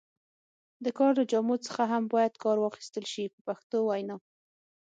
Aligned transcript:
د 0.83 0.85
کار 0.97 1.11
له 1.19 1.23
جامو 1.31 1.55
څخه 1.65 1.83
هم 1.91 2.03
باید 2.13 2.33
کار 2.43 2.57
واخیستل 2.61 3.05
شي 3.13 3.23
په 3.33 3.39
پښتو 3.47 3.77
وینا. 3.87 4.15